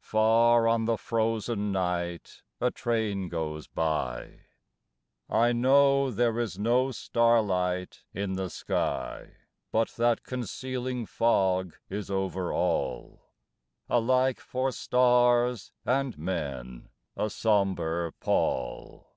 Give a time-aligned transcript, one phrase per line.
[0.00, 4.40] Far on the frozen night a train goes by.
[5.30, 9.34] I know there is no starlight in the sky,
[9.70, 13.20] But that concealing fog is over all,
[13.88, 19.14] Alike for stars and men a somber pall.